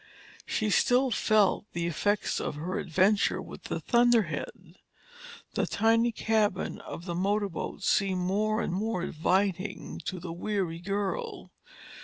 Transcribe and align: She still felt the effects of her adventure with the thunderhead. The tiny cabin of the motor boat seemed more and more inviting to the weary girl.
She 0.47 0.71
still 0.71 1.11
felt 1.11 1.65
the 1.73 1.85
effects 1.85 2.39
of 2.41 2.55
her 2.55 2.79
adventure 2.79 3.39
with 3.39 3.65
the 3.65 3.79
thunderhead. 3.79 4.77
The 5.53 5.67
tiny 5.67 6.11
cabin 6.11 6.79
of 6.81 7.05
the 7.05 7.13
motor 7.13 7.49
boat 7.49 7.83
seemed 7.83 8.21
more 8.21 8.61
and 8.61 8.73
more 8.73 9.03
inviting 9.03 10.01
to 10.05 10.19
the 10.19 10.33
weary 10.33 10.79
girl. 10.79 11.51